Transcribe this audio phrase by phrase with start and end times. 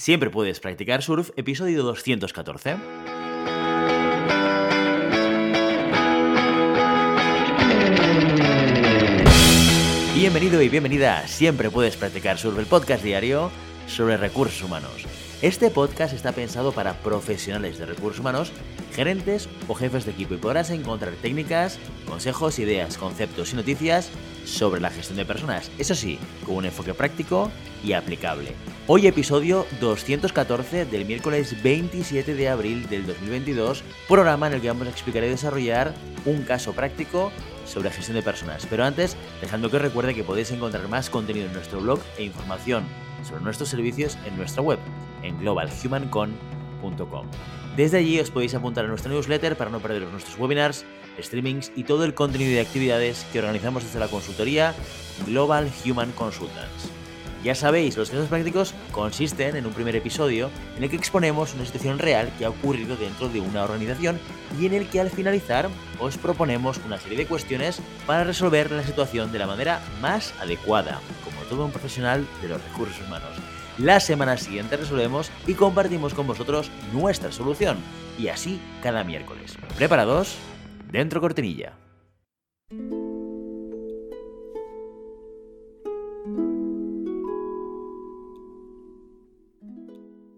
[0.00, 2.76] Siempre puedes practicar surf, episodio 214.
[10.14, 13.50] Bienvenido y bienvenida a Siempre puedes practicar surf, el podcast diario
[13.86, 15.04] sobre recursos humanos.
[15.42, 18.52] Este podcast está pensado para profesionales de recursos humanos,
[18.94, 21.78] gerentes o jefes de equipo y podrás encontrar técnicas,
[22.08, 24.10] consejos, ideas, conceptos y noticias
[24.44, 25.70] sobre la gestión de personas.
[25.78, 27.50] Eso sí, con un enfoque práctico
[27.84, 28.54] y aplicable.
[28.86, 34.86] Hoy episodio 214 del miércoles 27 de abril del 2022, programa en el que vamos
[34.86, 35.94] a explicar y desarrollar
[36.24, 37.32] un caso práctico
[37.64, 38.66] sobre gestión de personas.
[38.68, 42.84] Pero antes, dejando que recuerde que podéis encontrar más contenido en nuestro blog e información
[43.22, 44.78] sobre nuestros servicios en nuestra web,
[45.22, 46.59] en globalhumancon.com.
[47.76, 50.84] Desde allí os podéis apuntar a nuestra newsletter para no perderos nuestros webinars,
[51.20, 54.74] streamings y todo el contenido de actividades que organizamos desde la consultoría
[55.26, 56.90] Global Human Consultants.
[57.42, 61.64] Ya sabéis, los casos prácticos consisten en un primer episodio en el que exponemos una
[61.64, 64.20] situación real que ha ocurrido dentro de una organización
[64.60, 68.84] y en el que al finalizar os proponemos una serie de cuestiones para resolver la
[68.84, 73.49] situación de la manera más adecuada, como todo un profesional de los recursos humanos.
[73.80, 77.78] La semana siguiente resolvemos y compartimos con vosotros nuestra solución,
[78.18, 79.56] y así cada miércoles.
[79.74, 80.36] ¿Preparados?
[80.92, 81.72] Dentro cortinilla.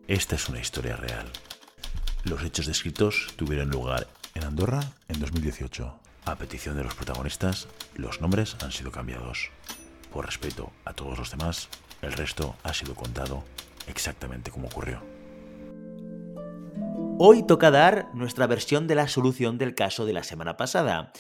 [0.07, 1.27] Esta es una historia real.
[2.23, 5.99] Los hechos descritos tuvieron lugar en Andorra en 2018.
[6.27, 9.51] A petición de los protagonistas, los nombres han sido cambiados.
[10.13, 11.69] Por respeto a todos los demás,
[12.03, 13.45] el resto ha sido contado
[13.87, 15.03] exactamente como ocurrió.
[17.19, 21.13] Hoy toca dar nuestra versión de la solución del caso de la semana pasada.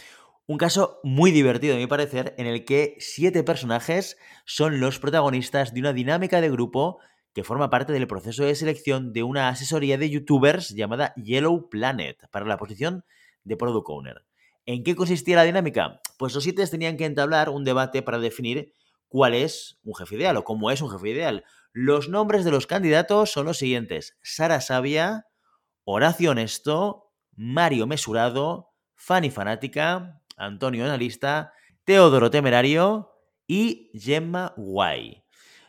[0.47, 5.73] Un caso muy divertido, a mi parecer, en el que siete personajes son los protagonistas
[5.73, 6.99] de una dinámica de grupo
[7.33, 12.29] que forma parte del proceso de selección de una asesoría de youtubers llamada Yellow Planet
[12.31, 13.05] para la posición
[13.45, 14.25] de Product Owner.
[14.67, 16.01] ¿En qué consistía la dinámica?
[16.19, 18.75] Pues los siete tenían que entablar un debate para definir
[19.13, 21.45] cuál es un jefe ideal o cómo es un jefe ideal.
[21.75, 25.27] Los nombres de los candidatos son los siguientes: Sara Sabia,
[25.85, 31.53] Horacio Honesto, Mario Mesurado, Fanny Fanática, Antonio Analista,
[31.85, 33.11] Teodoro Temerario
[33.47, 35.23] y Gemma Guay.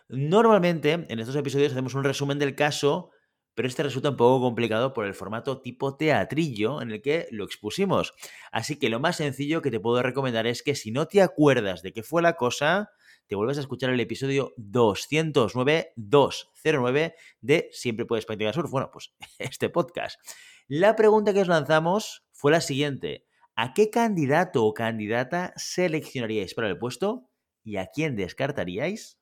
[0.08, 3.10] Normalmente en estos episodios hacemos un resumen del caso,
[3.56, 7.44] pero este resulta un poco complicado por el formato tipo teatrillo en el que lo
[7.44, 8.14] expusimos.
[8.54, 11.82] Así que lo más sencillo que te puedo recomendar es que si no te acuerdas
[11.82, 12.92] de qué fue la cosa,
[13.28, 18.72] te vuelves a escuchar el episodio 209, 209 de Siempre puedes practicar surf.
[18.72, 20.20] Bueno, pues este podcast.
[20.68, 23.26] La pregunta que os lanzamos fue la siguiente.
[23.56, 27.30] ¿A qué candidato o candidata seleccionaríais para el puesto
[27.64, 29.20] y a quién descartaríais?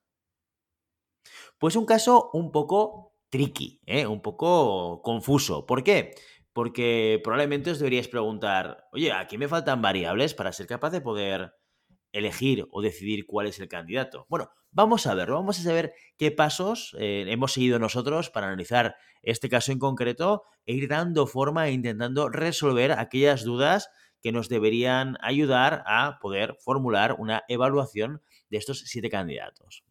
[1.57, 4.07] Pues un caso un poco tricky, ¿eh?
[4.07, 5.65] un poco confuso.
[5.65, 6.15] ¿Por qué?
[6.53, 11.53] Porque probablemente os deberíais preguntar, oye, aquí me faltan variables para ser capaz de poder
[12.11, 14.25] elegir o decidir cuál es el candidato.
[14.29, 18.95] Bueno, vamos a verlo, vamos a saber qué pasos eh, hemos seguido nosotros para analizar
[19.21, 23.89] este caso en concreto e ir dando forma e intentando resolver aquellas dudas
[24.21, 29.83] que nos deberían ayudar a poder formular una evaluación de estos siete candidatos.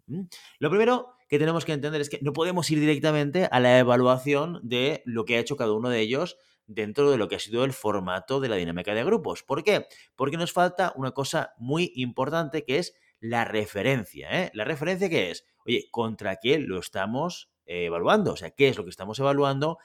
[0.58, 4.60] Lo primero que tenemos que entender es que no podemos ir directamente a la evaluación
[4.62, 6.36] de lo que ha hecho cada uno de ellos
[6.70, 9.42] dentro de lo que ha sido el formato de la dinámica de grupos.
[9.42, 9.86] ¿Por qué?
[10.14, 14.28] Porque nos falta una cosa muy importante que es la referencia.
[14.30, 14.50] ¿eh?
[14.54, 15.44] ¿La referencia qué es?
[15.66, 18.32] Oye, ¿contra qué lo estamos evaluando?
[18.32, 19.78] O sea, ¿qué es lo que estamos evaluando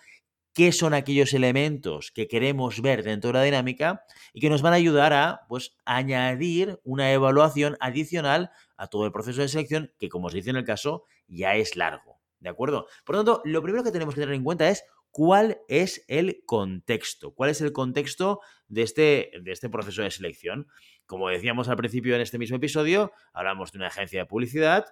[0.53, 4.71] qué son aquellos elementos que queremos ver dentro de la dinámica y que nos van
[4.71, 10.07] a ayudar a pues, añadir una evaluación adicional a todo el proceso de selección que,
[10.07, 12.21] como os dice en el caso, ya es largo.
[12.39, 12.87] ¿De acuerdo?
[13.03, 14.85] Por lo tanto, lo primero que tenemos que tener en cuenta es
[15.15, 20.67] cuál es el contexto, cuál es el contexto de este, de este proceso de selección.
[21.05, 24.83] Como decíamos al principio en este mismo episodio, hablamos de una agencia de publicidad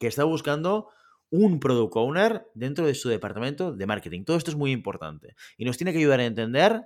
[0.00, 0.88] que está buscando
[1.28, 4.24] un product owner dentro de su departamento de marketing.
[4.24, 6.84] Todo esto es muy importante y nos tiene que ayudar a entender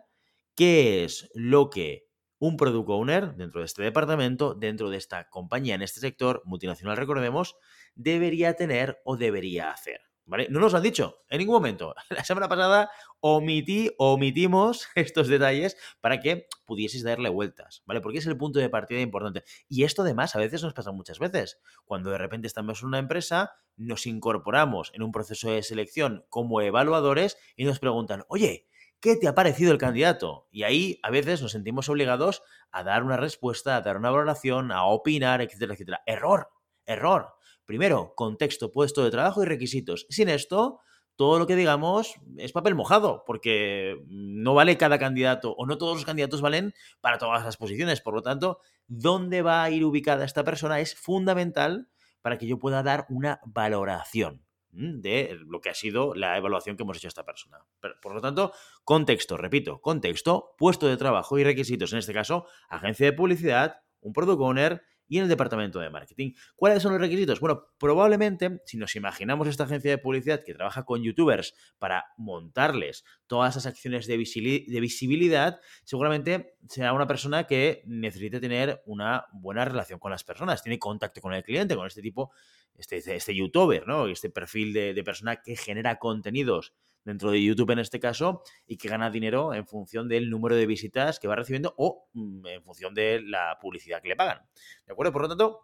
[0.57, 2.09] qué es lo que
[2.41, 6.97] un product owner dentro de este departamento, dentro de esta compañía, en este sector multinacional,
[6.97, 7.55] recordemos,
[7.95, 10.10] debería tener o debería hacer.
[10.27, 11.95] No nos lo han dicho en ningún momento.
[12.11, 12.91] La semana pasada
[13.21, 18.01] omití, omitimos estos detalles para que pudieseis darle vueltas, ¿vale?
[18.01, 19.43] Porque es el punto de partida importante.
[19.69, 21.59] Y esto además a veces nos pasa muchas veces.
[21.85, 26.61] Cuando de repente estamos en una empresa, nos incorporamos en un proceso de selección como
[26.61, 28.69] evaluadores y nos preguntan, oye,
[29.01, 30.47] ¿qué te ha parecido el candidato?
[30.51, 34.71] Y ahí a veces nos sentimos obligados a dar una respuesta, a dar una valoración,
[34.71, 36.03] a opinar, etcétera, etcétera.
[36.07, 36.51] Error,
[36.87, 37.35] error.
[37.71, 40.05] Primero, contexto, puesto de trabajo y requisitos.
[40.11, 40.81] Sin esto,
[41.15, 45.95] todo lo que digamos es papel mojado, porque no vale cada candidato o no todos
[45.95, 48.01] los candidatos valen para todas las posiciones.
[48.01, 48.59] Por lo tanto,
[48.89, 51.87] dónde va a ir ubicada esta persona es fundamental
[52.23, 56.83] para que yo pueda dar una valoración de lo que ha sido la evaluación que
[56.83, 57.59] hemos hecho a esta persona.
[58.03, 58.53] Por lo tanto,
[58.83, 64.13] contexto, repito, contexto, puesto de trabajo y requisitos, en este caso, agencia de publicidad, un
[64.13, 66.33] product owner y en el departamento de marketing.
[66.55, 67.41] ¿Cuáles son los requisitos?
[67.41, 73.05] Bueno, probablemente, si nos imaginamos esta agencia de publicidad que trabaja con youtubers para montarles
[73.27, 79.99] todas esas acciones de, visibilidad, seguramente será una persona que necesite tener una buena relación
[79.99, 82.31] con las personas, tiene contacto con el cliente, con este tipo,
[82.79, 84.07] este, este youtuber, ¿no?
[84.07, 86.73] Este perfil de, de persona que genera contenidos
[87.11, 90.67] dentro de YouTube en este caso y que gana dinero en función del número de
[90.67, 94.39] visitas que va recibiendo o mm, en función de la publicidad que le pagan.
[94.87, 95.13] ¿De acuerdo?
[95.13, 95.61] Por lo tanto,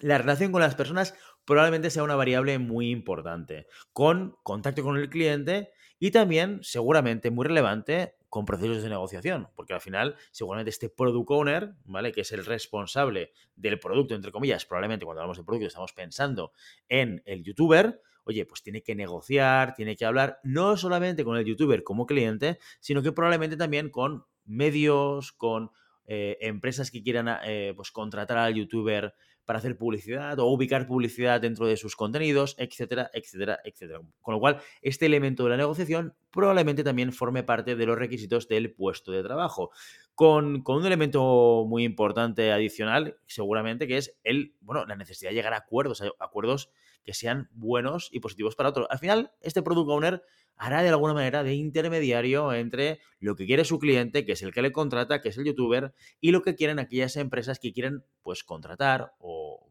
[0.00, 1.14] la relación con las personas
[1.44, 7.46] probablemente sea una variable muy importante, con contacto con el cliente y también, seguramente, muy
[7.46, 12.10] relevante, con procesos de negociación, porque al final, seguramente este product owner, ¿vale?
[12.10, 16.52] Que es el responsable del producto, entre comillas, probablemente cuando hablamos de producto estamos pensando
[16.88, 21.44] en el youtuber, oye, pues tiene que negociar, tiene que hablar no solamente con el
[21.44, 25.70] youtuber como cliente, sino que probablemente también con medios, con
[26.06, 31.40] eh, empresas que quieran eh, pues contratar al youtuber para hacer publicidad o ubicar publicidad
[31.40, 34.00] dentro de sus contenidos, etcétera, etcétera, etcétera.
[34.20, 38.48] Con lo cual, este elemento de la negociación probablemente también forme parte de los requisitos
[38.48, 39.70] del puesto de trabajo.
[40.14, 45.36] Con, con, un elemento muy importante adicional, seguramente, que es el, bueno, la necesidad de
[45.36, 46.70] llegar a acuerdos, acuerdos
[47.04, 48.86] que sean buenos y positivos para otros.
[48.90, 50.22] Al final, este product owner
[50.56, 54.52] hará de alguna manera de intermediario entre lo que quiere su cliente, que es el
[54.52, 58.04] que le contrata, que es el youtuber, y lo que quieren aquellas empresas que quieren
[58.22, 59.68] pues contratar o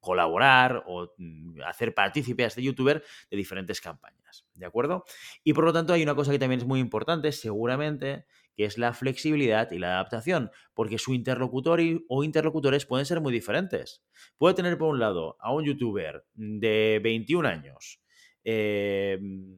[0.00, 4.44] colaborar o mm, hacer partícipe a este youtuber de diferentes campañas.
[4.54, 5.04] ¿De acuerdo?
[5.44, 8.26] Y por lo tanto hay una cosa que también es muy importante, seguramente,
[8.56, 13.32] que es la flexibilidad y la adaptación, porque su interlocutor o interlocutores pueden ser muy
[13.32, 14.02] diferentes.
[14.38, 18.00] Puede tener por un lado a un youtuber de 21 años
[18.44, 19.56] em,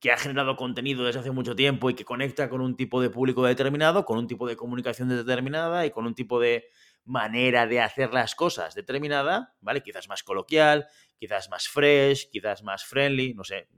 [0.00, 3.10] que ha generado contenido desde hace mucho tiempo y que conecta con un tipo de
[3.10, 6.66] público determinado, con un tipo de comunicación determinada y con un tipo de
[7.04, 9.82] manera de hacer las cosas determinada, ¿vale?
[9.82, 10.86] Quizás más coloquial,
[11.18, 13.68] quizás más fresh, quizás más friendly, no sé,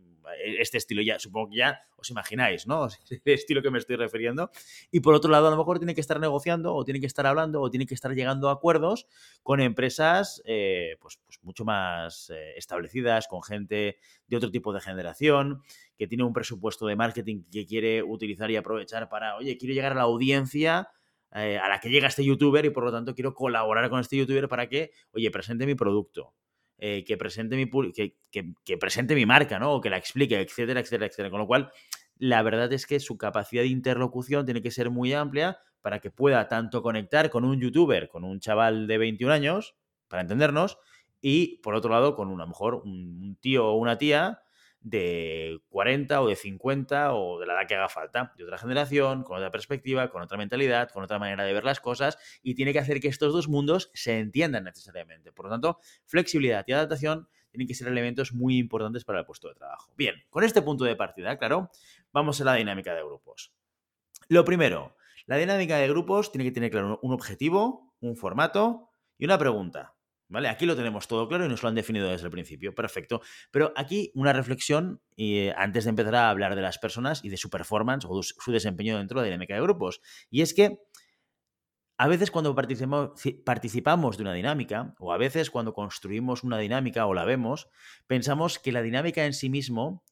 [0.59, 2.88] este estilo ya, supongo que ya os imagináis, ¿no?
[3.11, 4.50] El estilo que me estoy refiriendo.
[4.91, 7.27] Y por otro lado, a lo mejor tiene que estar negociando o tiene que estar
[7.27, 9.06] hablando o tiene que estar llegando a acuerdos
[9.43, 14.81] con empresas eh, pues, pues, mucho más eh, establecidas, con gente de otro tipo de
[14.81, 15.62] generación,
[15.97, 19.93] que tiene un presupuesto de marketing que quiere utilizar y aprovechar para, oye, quiero llegar
[19.93, 20.88] a la audiencia
[21.32, 24.17] eh, a la que llega este youtuber y por lo tanto quiero colaborar con este
[24.17, 26.35] youtuber para que, oye, presente mi producto.
[26.82, 29.75] Eh, que, presente mi, que, que, presente mi marca, ¿no?
[29.75, 31.29] O que la explique, etcétera, etcétera, etcétera.
[31.29, 31.71] Con lo cual,
[32.17, 36.11] la verdad es que su capacidad de interlocución tiene que ser muy amplia para que
[36.11, 39.77] pueda tanto conectar con un youtuber, con un chaval de 21 años,
[40.09, 40.79] para entendernos,
[41.21, 44.41] y por otro lado, con a lo mejor un tío o una tía
[44.81, 49.23] de 40 o de 50 o de la edad que haga falta, de otra generación,
[49.23, 52.73] con otra perspectiva, con otra mentalidad, con otra manera de ver las cosas y tiene
[52.73, 55.32] que hacer que estos dos mundos se entiendan necesariamente.
[55.32, 59.49] Por lo tanto, flexibilidad y adaptación tienen que ser elementos muy importantes para el puesto
[59.49, 59.93] de trabajo.
[59.97, 61.71] Bien, con este punto de partida, claro,
[62.12, 63.53] vamos a la dinámica de grupos.
[64.29, 64.96] Lo primero,
[65.27, 69.94] la dinámica de grupos tiene que tener claro un objetivo, un formato y una pregunta.
[70.31, 70.49] ¿Vale?
[70.49, 72.72] Aquí lo tenemos todo claro y nos lo han definido desde el principio.
[72.72, 73.20] Perfecto.
[73.51, 77.37] Pero aquí una reflexión eh, antes de empezar a hablar de las personas y de
[77.37, 80.01] su performance o su desempeño dentro de la dinámica de grupos.
[80.31, 80.79] Y es que
[81.99, 87.13] a veces cuando participamos de una dinámica, o a veces cuando construimos una dinámica o
[87.13, 87.69] la vemos,
[88.06, 90.05] pensamos que la dinámica en sí mismo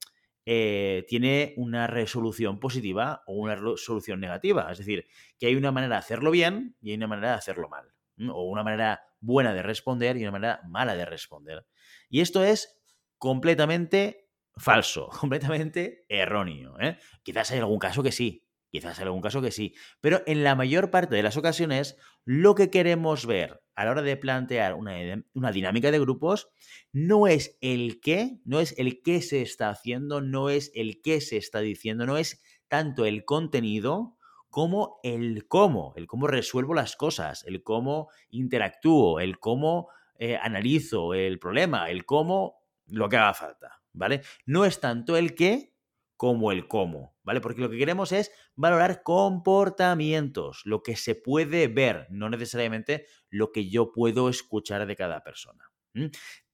[0.45, 4.71] eh, tiene una resolución positiva o una resolución negativa.
[4.73, 5.07] Es decir,
[5.39, 7.95] que hay una manera de hacerlo bien y hay una manera de hacerlo mal.
[8.33, 11.67] O una manera buena de responder y una manera mala de responder.
[12.09, 12.81] Y esto es
[13.19, 16.79] completamente falso, completamente erróneo.
[16.81, 16.99] ¿eh?
[17.23, 20.55] Quizás hay algún caso que sí, quizás hay algún caso que sí, pero en la
[20.55, 24.93] mayor parte de las ocasiones lo que queremos ver a la hora de plantear una,
[25.35, 26.51] una dinámica de grupos
[26.93, 31.21] no es el qué, no es el qué se está haciendo, no es el qué
[31.21, 34.18] se está diciendo, no es tanto el contenido
[34.51, 39.89] como el cómo, el cómo resuelvo las cosas, el cómo interactúo, el cómo
[40.19, 44.23] eh, analizo el problema, el cómo lo que haga falta, ¿vale?
[44.47, 45.75] No es tanto el qué
[46.17, 47.41] como el cómo, ¿vale?
[47.41, 53.53] Porque lo que queremos es valorar comportamientos, lo que se puede ver, no necesariamente lo
[53.53, 55.71] que yo puedo escuchar de cada persona.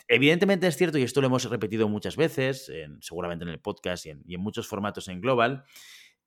[0.07, 2.71] Evidentemente es cierto, y esto lo hemos repetido muchas veces,
[3.01, 5.65] seguramente en el podcast y en, muchos formatos en global,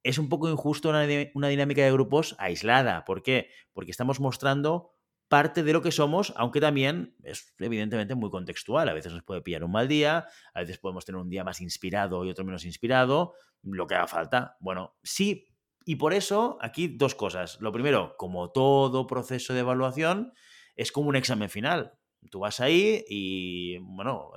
[0.07, 3.03] es un poco injusto una, una, dinámica de grupos aislada.
[3.03, 3.49] ¿Por qué?
[3.73, 4.93] Porque estamos mostrando
[5.27, 8.87] parte de lo que somos, aunque también es evidentemente muy contextual.
[8.87, 11.59] A veces nos puede pillar un mal día, a veces podemos tener un día más
[11.59, 13.33] inspirado y otro menos inspirado,
[13.63, 14.55] lo que haga falta.
[14.61, 15.49] Bueno, sí,
[15.85, 17.59] y por eso aquí dos cosas.
[17.59, 20.33] Lo primero, como todo proceso de evaluación,
[20.75, 21.93] es como un examen final.
[22.31, 24.31] Tú vas ahí y, bueno,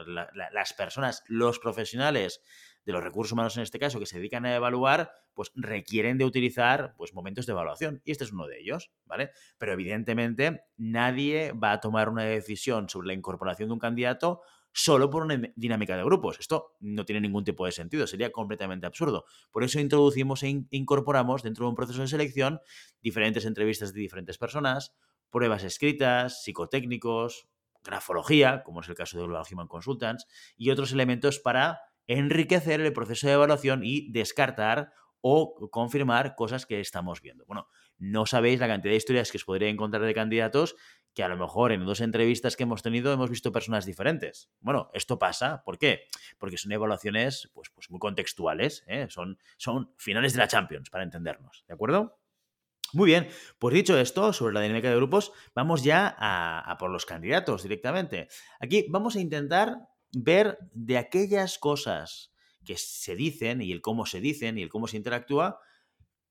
[0.52, 2.42] las personas, los profesionales
[2.90, 6.24] de los recursos humanos en este caso, que se dedican a evaluar, pues requieren de
[6.24, 8.02] utilizar pues, momentos de evaluación.
[8.04, 9.30] Y este es uno de ellos, ¿vale?
[9.58, 14.42] Pero evidentemente nadie va a tomar una decisión sobre la incorporación de un candidato
[14.72, 16.38] solo por una dinámica de grupos.
[16.38, 19.24] Esto no tiene ningún tipo de sentido, sería completamente absurdo.
[19.50, 22.60] Por eso introducimos e incorporamos dentro de un proceso de selección
[23.00, 24.94] diferentes entrevistas de diferentes personas,
[25.30, 27.48] pruebas escritas, psicotécnicos,
[27.82, 31.80] grafología, como es el caso de Global Human Consultants, y otros elementos para
[32.10, 37.44] enriquecer el proceso de evaluación y descartar o confirmar cosas que estamos viendo.
[37.46, 40.76] Bueno, no sabéis la cantidad de historias que os podría encontrar de candidatos
[41.14, 44.50] que a lo mejor en dos entrevistas que hemos tenido hemos visto personas diferentes.
[44.60, 46.04] Bueno, esto pasa, ¿por qué?
[46.38, 49.06] Porque son evaluaciones pues, pues muy contextuales, ¿eh?
[49.08, 52.18] son, son finales de la Champions, para entendernos, ¿de acuerdo?
[52.92, 53.28] Muy bien,
[53.60, 58.28] pues dicho esto sobre la dinámica de grupos, vamos ya a, por los candidatos directamente.
[58.58, 59.76] Aquí vamos a intentar
[60.12, 62.32] ver de aquellas cosas
[62.64, 65.60] que se dicen y el cómo se dicen y el cómo se interactúa,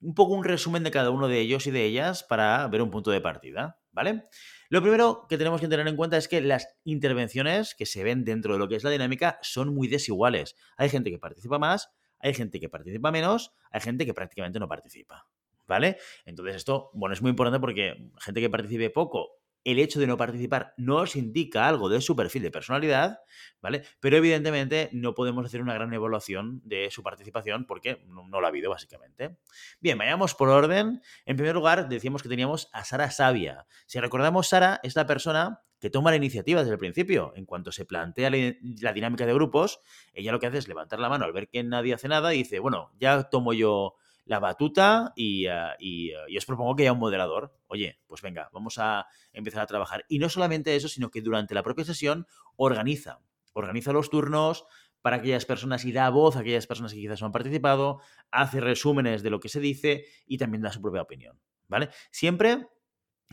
[0.01, 2.91] un poco un resumen de cada uno de ellos y de ellas para ver un
[2.91, 4.25] punto de partida, ¿vale?
[4.69, 8.23] Lo primero que tenemos que tener en cuenta es que las intervenciones que se ven
[8.23, 10.55] dentro de lo que es la dinámica son muy desiguales.
[10.77, 14.67] Hay gente que participa más, hay gente que participa menos, hay gente que prácticamente no
[14.67, 15.27] participa,
[15.67, 15.97] ¿vale?
[16.25, 19.38] Entonces esto, bueno, es muy importante porque gente que participe poco,
[19.71, 23.19] el hecho de no participar nos indica algo de su perfil de personalidad,
[23.61, 23.83] ¿vale?
[23.99, 28.49] Pero evidentemente no podemos hacer una gran evaluación de su participación porque no, la ha
[28.49, 29.37] habido, básicamente.
[29.79, 31.01] Bien, vayamos por orden.
[31.25, 33.67] En primer lugar, decíamos que teníamos a Sara Sabia.
[33.85, 37.33] Si recordamos, Sara es la persona que toma la iniciativa desde el principio.
[37.35, 39.79] En cuanto se plantea la, dinámica de grupos,
[40.13, 42.39] ella lo que hace es levantar la mano al ver que nadie hace nada y
[42.39, 43.95] dice, bueno, ya tomo yo
[44.29, 45.47] la batuta y,
[45.79, 47.51] y, eh, y, os propongo que haya un moderador.
[47.65, 50.05] Oye, pues venga, vamos a empezar a trabajar.
[50.07, 53.21] Y no solamente eso, sino que durante la propia sesión organiza,
[53.53, 54.65] organiza los turnos
[55.01, 58.61] para aquellas personas y da voz a aquellas personas que quizás no han participado, hace
[58.61, 61.39] resúmenes de lo que se dice y también da su propia opinión.
[61.67, 61.89] ¿Vale?
[62.11, 62.67] Siempre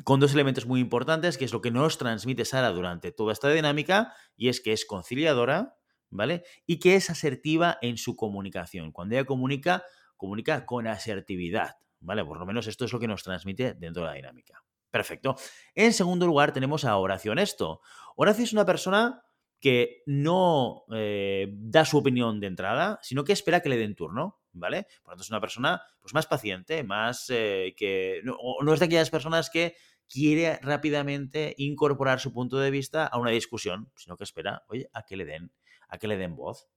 [0.02, 3.50] con dos elementos muy importantes, que es lo que nos transmite Sara durante toda esta
[3.50, 5.76] dinámica, y es que es conciliadora,
[6.10, 6.44] ¿vale?
[6.66, 8.92] Y que es asertiva en su comunicación.
[8.92, 9.84] Cuando ella comunica,
[10.16, 12.24] comunica con asertividad, ¿vale?
[12.24, 14.62] Por lo menos esto es lo que nos transmite dentro de la dinámica.
[14.90, 15.36] Perfecto.
[15.74, 17.80] En segundo lugar tenemos a Horacio Honesto.
[18.16, 19.22] Horacio es una persona
[19.60, 24.40] que no eh, da su opinión de entrada, sino que espera que le den turno,
[24.52, 24.86] ¿vale?
[25.02, 28.20] Por lo tanto, es una persona pues, más paciente, más eh, que...
[28.24, 29.74] No, no es de aquellas personas que
[30.08, 35.02] quiere rápidamente incorporar su punto de vista a una discusión, sino que espera, oye, a
[35.02, 35.52] que le den,
[35.88, 36.68] a que le den voz.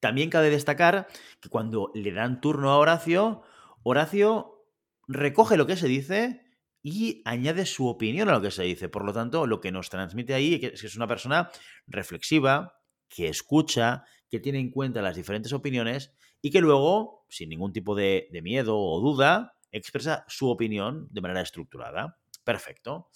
[0.00, 1.08] También cabe destacar
[1.40, 3.42] que cuando le dan turno a Horacio,
[3.82, 4.64] Horacio
[5.06, 6.42] recoge lo que se dice
[6.82, 8.88] y añade su opinión a lo que se dice.
[8.88, 11.50] Por lo tanto, lo que nos transmite ahí es que es una persona
[11.86, 12.74] reflexiva,
[13.08, 17.94] que escucha, que tiene en cuenta las diferentes opiniones y que luego, sin ningún tipo
[17.94, 22.18] de, miedo o duda, expresa su opinión de manera estructurada.
[22.44, 23.10] Perfecto.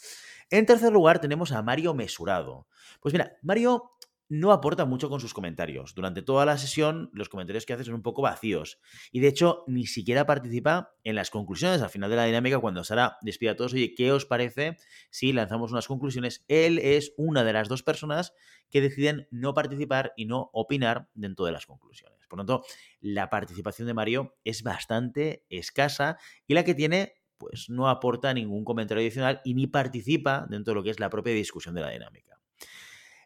[0.50, 2.66] En tercer lugar tenemos a Mario Mesurado.
[3.00, 3.92] Pues mira, Mario
[4.32, 5.94] no aporta mucho con sus comentarios.
[5.94, 8.80] Durante toda la sesión, los comentarios que hace son un poco vacíos.
[9.10, 12.82] Y de hecho, ni siquiera participa en las conclusiones al final de la dinámica cuando
[12.82, 13.74] Sara despide a todos.
[13.74, 14.78] Oye, ¿qué os parece
[15.10, 16.46] si lanzamos unas conclusiones?
[16.48, 18.32] Él es una de las dos personas
[18.70, 22.26] que deciden no participar y no opinar dentro de las conclusiones.
[22.26, 22.66] Por lo tanto,
[23.00, 28.64] la participación de Mario es bastante escasa y la que tiene pues no aporta ningún
[28.64, 31.90] comentario adicional y ni participa dentro de lo que es la propia discusión de la
[31.90, 32.32] dinámica.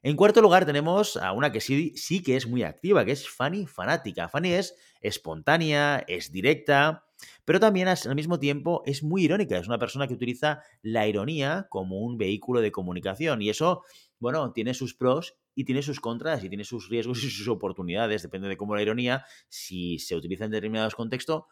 [0.03, 3.67] En cuarto lugar tenemos a una que sí, que es muy activa, que es Fanny
[3.67, 4.29] Fanática.
[4.29, 7.05] Fanny es espontánea, es directa,
[7.45, 9.59] pero también al mismo tiempo es muy irónica.
[9.59, 13.83] Es una persona que utiliza la ironía como un vehículo de comunicación y eso,
[14.19, 18.23] bueno, tiene sus pros y tiene sus contras y tiene sus riesgos y sus oportunidades,
[18.23, 21.45] depende de cómo la ironía, si se utiliza en determinados contextos,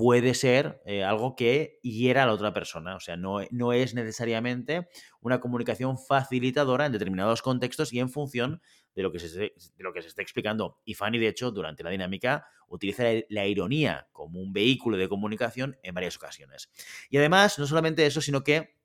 [0.00, 2.96] puede ser eh, algo que hiera a la otra persona.
[2.96, 4.88] O sea, no, no, es necesariamente
[5.20, 8.62] una comunicación facilitadora en determinados contextos y en función
[8.94, 10.80] de lo que se, de lo que se esté explicando.
[10.86, 15.76] Y Fanny, de hecho, durante la dinámica, utiliza la, ironía como un vehículo de comunicación
[15.82, 16.70] en varias ocasiones.
[17.10, 18.78] Y además, no solamente eso, sino que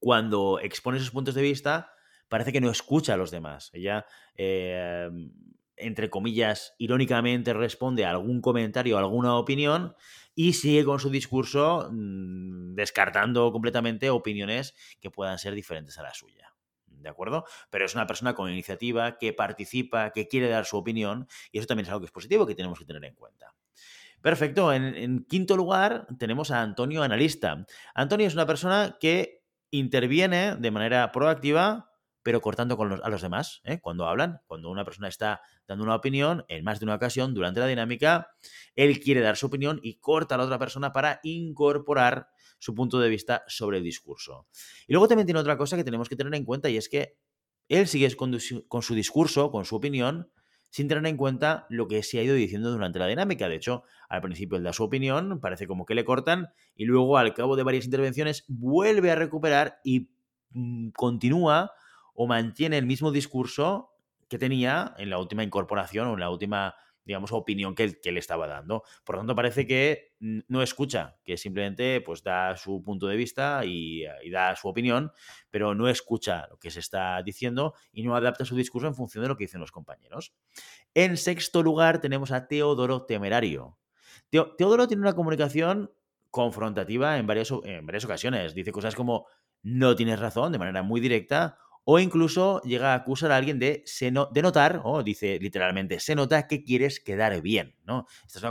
[0.00, 1.92] cuando expone sus puntos de vista,
[2.28, 3.70] parece que no escucha a los demás.
[3.72, 5.08] Ella, eh,
[5.76, 9.94] entre comillas, irónicamente responde a algún comentario, a alguna opinión
[10.34, 16.14] y sigue con su discurso mm, descartando completamente opiniones que puedan ser diferentes a la
[16.14, 16.52] suya.
[16.86, 17.44] ¿De acuerdo?
[17.70, 21.66] Pero es una persona con iniciativa, que participa, que quiere dar su opinión, y eso
[21.66, 23.54] también es algo que es positivo que tenemos que tener en cuenta.
[24.22, 24.72] Perfecto.
[24.72, 27.66] En, quinto lugar tenemos a Antonio Analista.
[27.92, 31.91] Antonio es una persona que interviene de manera proactiva,
[32.22, 33.80] pero cortando con a los demás ¿eh?
[33.80, 34.40] cuando hablan.
[34.46, 38.28] Cuando una persona está dando una opinión, en más de una ocasión durante la dinámica,
[38.76, 43.00] él quiere dar su opinión y corta a la otra persona para incorporar su punto
[43.00, 44.46] de vista sobre el discurso.
[44.86, 47.16] Y luego también tiene otra cosa que tenemos que tener en cuenta y es que
[47.68, 50.30] él sigue con su discurso, con su opinión,
[50.72, 53.46] sin tener en cuenta lo que se ha ido diciendo durante la dinámica.
[53.48, 57.18] De hecho, al principio él da su opinión, parece como que le cortan, y luego
[57.18, 60.10] al cabo de varias intervenciones vuelve a recuperar y
[60.50, 61.72] mm, continúa
[62.14, 63.94] o mantiene el mismo discurso
[64.28, 68.20] que tenía en la última incorporación o en la última digamos, opinión que, que, le
[68.20, 68.84] estaba dando.
[69.04, 73.62] Por lo tanto, parece que no escucha, que simplemente pues, da su punto de vista
[73.64, 75.12] y, da su opinión,
[75.50, 79.22] pero no escucha lo que se está diciendo y no adapta su discurso en función
[79.22, 80.32] de lo que dicen los compañeros.
[80.94, 83.78] En sexto lugar tenemos a Teodoro Temerario.
[84.30, 85.92] Teodoro tiene una comunicación
[86.30, 88.54] confrontativa en varias, en varias ocasiones.
[88.54, 89.26] Dice cosas como
[89.62, 93.84] no tienes razón de manera muy directa o incluso llega a acusar a alguien de,
[94.32, 98.06] de notar, o dice literalmente, se nota que quieres quedar bien, ¿no?
[98.26, 98.44] Esta es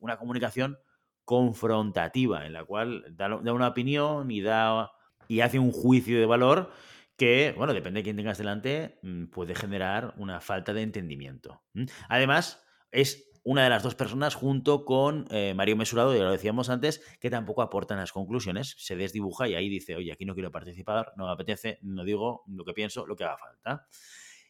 [0.00, 0.78] una, comunicación
[1.24, 4.90] confrontativa en la cual da, una opinión y, da,
[5.28, 6.70] y hace un juicio de valor
[7.16, 11.62] que, bueno, depende de quién tengas delante, mm, puede generar una falta de entendimiento.
[12.08, 16.70] Además, es una de las dos personas junto con eh, Mario Mesurado, ya lo decíamos
[16.70, 20.50] antes, que tampoco aportan las conclusiones, se desdibuja y ahí dice, oye, aquí no quiero
[20.50, 23.86] participar, no me apetece, no digo lo que pienso, lo que haga falta.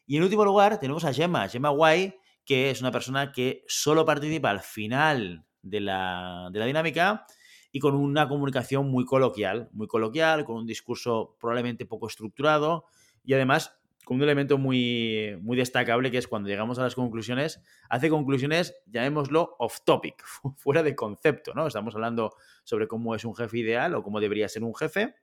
[0.07, 4.05] Y en último lugar tenemos a Gemma, Gemma Guay, que es una persona que solo
[4.05, 7.25] participa al final de la, de la dinámica
[7.73, 12.85] y con una comunicación muy coloquial, muy coloquial, con un discurso probablemente poco estructurado
[13.25, 17.61] y además con un elemento muy, muy destacable que es cuando llegamos a las conclusiones,
[17.89, 20.23] hace conclusiones, llamémoslo off topic,
[20.57, 21.67] fuera de concepto, ¿no?
[21.67, 25.15] Estamos hablando sobre cómo es un jefe ideal o cómo debería ser un jefe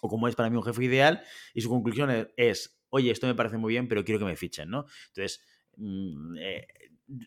[0.00, 1.22] o cómo es para mí un jefe ideal
[1.52, 4.70] y su conclusión es, oye, esto me parece muy bien, pero quiero que me fichen,
[4.70, 4.86] ¿no?
[5.08, 5.44] Entonces,
[5.76, 6.66] mm, eh,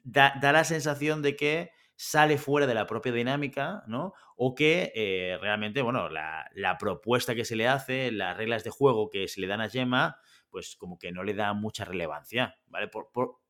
[0.03, 4.13] da, la sensación de que sale fuera de la propia dinámica, ¿no?
[4.35, 8.69] O que eh, realmente, bueno, la, la, propuesta que se le hace, las reglas de
[8.69, 10.19] juego que se le dan a Gemma,
[10.49, 12.89] pues como que no le da mucha relevancia, ¿vale?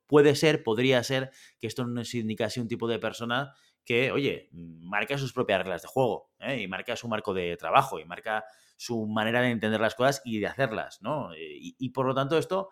[0.08, 3.54] puede ser, podría ser que esto nos indicase un tipo de persona
[3.86, 6.62] que, oye, marca sus propias reglas de juego, ¿eh?
[6.62, 8.44] y marca su marco de trabajo, y marca
[8.76, 11.34] su manera de entender las cosas y de hacerlas, ¿no?
[11.34, 12.70] Eh, y, por lo tanto esto,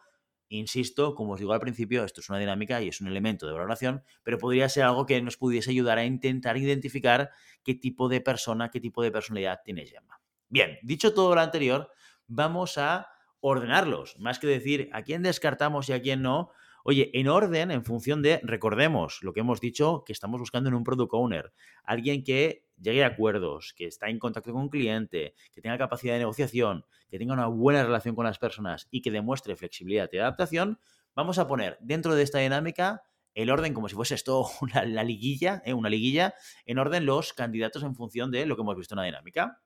[0.49, 3.53] insisto, como os digo al principio, esto es una dinámica y es un elemento de
[3.53, 7.31] valoración, pero podría ser algo que nos pudiese ayudar a intentar identificar
[7.63, 10.21] qué tipo de persona, qué tipo de personalidad tiene Gemma.
[10.49, 11.89] Bien, dicho todo lo anterior,
[12.27, 13.07] vamos a
[13.47, 16.49] ordenarlos, más que decir a quién descartamos y a quién no.
[16.83, 20.73] Oye, en orden, en función de, recordemos lo que hemos dicho, que estamos buscando en
[20.73, 21.53] un product owner,
[21.83, 26.13] alguien que llegue a acuerdos, que está en contacto con un cliente, que tenga capacidad
[26.13, 30.17] de negociación, que tenga una buena relación con las personas y que demuestre flexibilidad y
[30.17, 30.79] adaptación,
[31.15, 33.03] vamos a poner dentro de esta dinámica
[33.35, 35.73] el orden como si fuese esto una, la liguilla, ¿eh?
[35.75, 36.33] una liguilla,
[36.65, 39.61] en orden los candidatos en función de lo que hemos visto en la dinámica.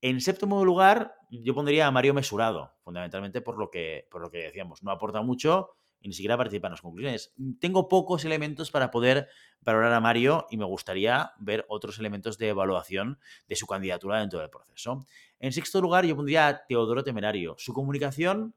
[0.00, 4.38] En séptimo lugar, yo pondría a Mario Mesurado, fundamentalmente por lo que, por lo que
[4.38, 4.82] decíamos.
[4.82, 7.34] No aporta mucho y ni siquiera participa en las conclusiones.
[7.60, 9.28] Tengo pocos elementos para poder
[9.60, 14.38] valorar a Mario y me gustaría ver otros elementos de evaluación de su candidatura dentro
[14.38, 15.04] del proceso.
[15.40, 17.56] En sexto lugar, yo pondría a Teodoro Temerario.
[17.58, 18.54] Su comunicación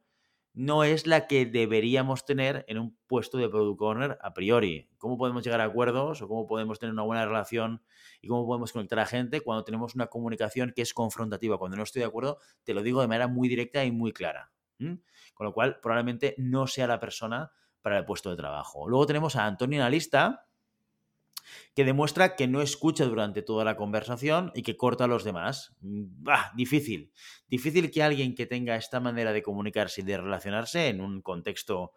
[0.53, 4.89] no es la que deberíamos tener en un puesto de product owner a priori.
[4.97, 7.81] ¿Cómo podemos llegar a acuerdos o cómo podemos tener una buena relación
[8.21, 11.57] y cómo podemos conectar a gente cuando tenemos una comunicación que es confrontativa?
[11.57, 14.51] Cuando no estoy de acuerdo, te lo digo de manera muy directa y muy clara.
[14.77, 18.89] Con lo cual, probablemente no sea la persona para el puesto de trabajo.
[18.89, 20.47] Luego tenemos a Antonio Analista,
[21.75, 25.75] que demuestra que no escucha durante toda la conversación y que corta a los demás.
[25.81, 27.11] Bah, difícil.
[27.47, 31.91] Difícil que alguien que tenga esta manera de comunicarse y de relacionarse en un contexto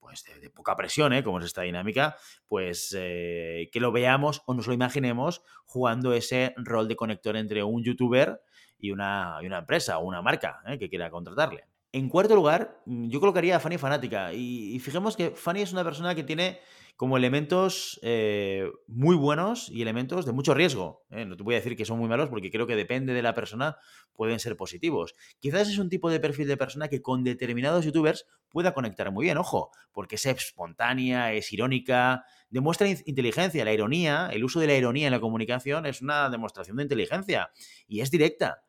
[0.00, 1.22] pues de, poca presión, ¿eh?
[1.22, 2.16] como es esta dinámica,
[2.46, 7.62] pues eh, que lo veamos o nos lo imaginemos jugando ese rol de conector entre
[7.62, 8.40] un youtuber
[8.78, 10.78] y una, una empresa o una marca ¿eh?
[10.78, 11.64] que quiera contratarle.
[11.90, 14.32] En cuarto lugar, yo colocaría a Fanny Fanática.
[14.34, 16.60] Y, y, fijemos que Fanny es una persona que tiene
[16.98, 21.06] como elementos eh, muy buenos y elementos de mucho riesgo.
[21.10, 21.24] ¿eh?
[21.24, 23.36] No te voy a decir que son muy malos porque creo que depende de la
[23.36, 23.76] persona,
[24.14, 25.14] pueden ser positivos.
[25.38, 29.26] Quizás es un tipo de perfil de persona que con determinados youtubers pueda conectar muy
[29.26, 33.64] bien, ojo, porque es espontánea, es irónica, demuestra inteligencia.
[33.64, 37.52] La ironía, el uso de la ironía en la comunicación es una demostración de inteligencia
[37.86, 38.64] y es directa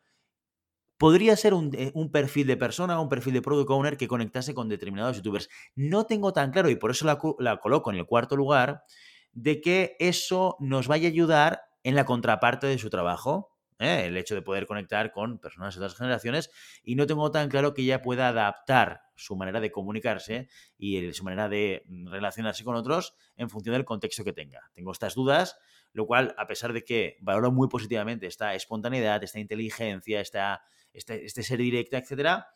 [0.99, 4.67] podría ser eh, un, perfil de persona, un perfil de product owner que conectase con
[4.67, 5.49] determinados youtubers.
[5.73, 8.83] No tengo tan claro, y por eso la, coloco en el cuarto lugar,
[9.31, 13.55] de que eso nos vaya a ayudar en la contraparte de su trabajo.
[13.79, 14.03] ¿eh?
[14.07, 16.51] El hecho de poder conectar con personas de otras generaciones
[16.83, 21.23] y no tengo tan claro que ella pueda adaptar su manera de comunicarse y su
[21.23, 24.69] manera de mm, relacionarse con otros en función del contexto que tenga.
[24.73, 25.57] Tengo estas dudas,
[25.93, 30.61] lo cual, a pesar de que valoro muy positivamente esta espontaneidad, esta inteligencia, esta
[30.93, 32.47] este, este, ser directa, etcétera.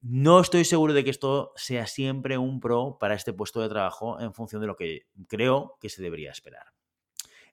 [0.00, 4.20] No estoy seguro de que esto sea siempre un pro para este puesto de trabajo
[4.20, 6.72] en función de lo que creo que se debería esperar.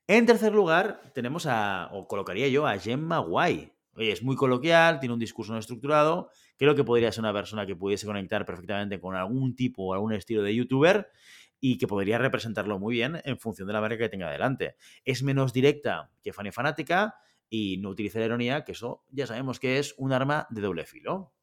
[0.07, 3.71] En tercer lugar, tenemos a, o colocaría yo, a Gemma Guay.
[3.95, 6.29] Oye, es muy coloquial, tiene un discurso no estructurado.
[6.57, 10.13] Creo que podría ser una persona que pudiese conectar perfectamente con algún tipo o algún
[10.13, 11.09] estilo de youtuber
[11.59, 14.75] y que podría representarlo muy bien en función de la marca que tenga adelante.
[15.03, 17.15] Es menos directa que Fanny Fanática,
[17.49, 20.85] y no utilice la ironía, que eso ya sabemos que es un arma de doble
[20.85, 21.33] filo.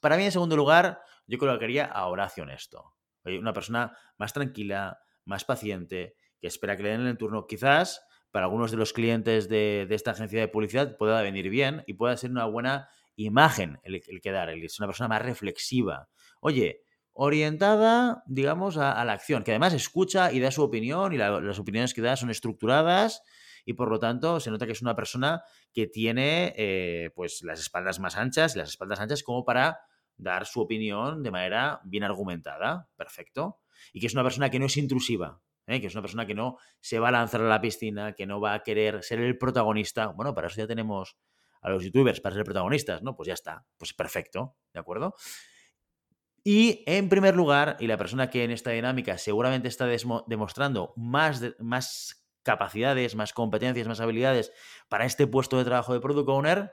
[0.00, 2.94] Para mí, en segundo lugar, yo colocaría a Horacio Honesto.
[3.24, 7.46] Una persona más tranquila, más paciente, que espera que le den el turno.
[7.46, 11.94] Quizás para algunos de los clientes de, esta agencia de publicidad pueda venir bien y
[11.94, 14.50] pueda ser una buena imagen el, que dar.
[14.50, 16.08] Es una persona más reflexiva.
[16.40, 21.58] Oye, orientada, digamos, a, la acción, que además escucha y da su opinión y las
[21.58, 23.22] opiniones que da son estructuradas
[23.64, 25.42] y por lo tanto se nota que es una persona
[25.72, 29.78] que tiene eh, pues las espaldas más anchas las espaldas anchas como para
[30.18, 33.60] dar su opinión de manera bien argumentada, perfecto,
[33.92, 35.80] y que es una persona que no es intrusiva, ¿eh?
[35.80, 38.40] que es una persona que no se va a lanzar a la piscina, que no
[38.40, 40.08] va a querer ser el protagonista.
[40.08, 41.16] Bueno, para eso ya tenemos
[41.62, 43.16] a los youtubers para ser protagonistas, ¿no?
[43.16, 45.14] Pues ya está, pues perfecto, ¿de acuerdo?
[46.44, 51.42] Y en primer lugar, y la persona que en esta dinámica seguramente está demostrando más,
[51.58, 54.52] más capacidades, más competencias, más habilidades
[54.88, 56.72] para este puesto de trabajo de Product Owner,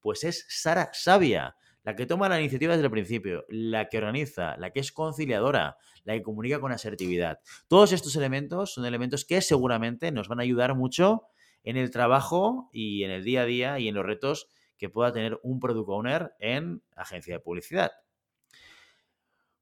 [0.00, 4.56] pues es Sara Sabia, la que toma la iniciativa desde el principio, la que organiza,
[4.58, 7.38] la que es conciliadora, la que comunica con asertividad.
[7.66, 11.22] Todos estos elementos son elementos que seguramente nos van a ayudar mucho
[11.62, 15.12] en el trabajo y en el día a día y en los retos que pueda
[15.12, 17.90] tener un Product Owner en agencia de publicidad.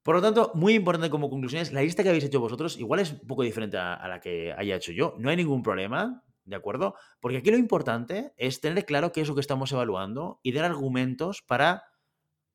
[0.07, 3.11] Por lo tanto, muy importante como conclusiones, la lista que habéis hecho vosotros igual es
[3.11, 5.17] un poco diferente a, la que haya hecho yo.
[5.19, 6.95] No hay ningún problema, ¿de acuerdo?
[7.19, 10.65] Porque aquí lo importante es tener claro qué es lo que estamos evaluando y dar
[10.65, 11.83] argumentos para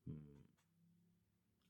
[0.05, 0.13] mm,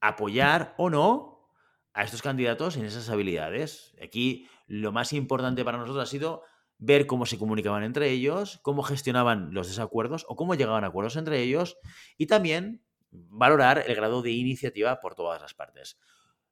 [0.02, 1.48] apoyar o no
[1.94, 3.96] a estos candidatos en esas habilidades.
[4.04, 6.44] Aquí lo más importante para nosotros ha sido
[6.78, 11.15] ver cómo se comunicaban entre ellos, cómo gestionaban los desacuerdos o cómo llegaban a acuerdos
[11.15, 11.80] entre ellos
[12.20, 15.97] y también valorar el grado de iniciativa por todas las partes.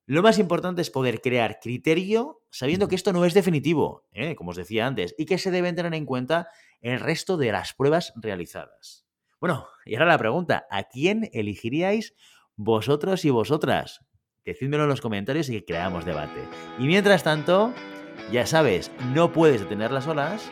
[0.06, 4.36] Lo más importante es poder crear criterio sabiendo que esto no es definitivo, ¿eh?
[4.36, 6.50] como os decía antes, y que se deben tener en cuenta
[6.82, 9.06] el resto de las pruebas realizadas.
[9.40, 12.16] Bueno, y ahora la pregunta, ¿a quién elegiríais
[12.56, 14.00] vosotros y vosotras?
[14.44, 16.42] Decídmelo en los comentarios y que creamos debate.
[16.80, 17.74] Y mientras tanto,
[18.32, 20.52] ya sabes, no puedes detener las olas,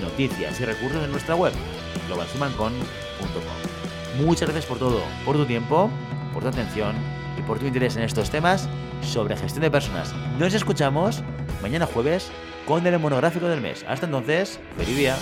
[0.00, 1.52] noticias y recursos en nuestra web,
[2.06, 4.24] globalhumancom.com.
[4.24, 5.90] Muchas gracias por todo, por tu tiempo,
[6.32, 6.94] por tu atención
[7.38, 8.68] y por tu interés en estos temas
[9.02, 10.14] sobre gestión de personas.
[10.38, 11.22] Nos escuchamos
[11.62, 12.30] mañana jueves
[12.66, 13.84] con el monográfico del mes.
[13.88, 15.16] Hasta entonces, feliz día.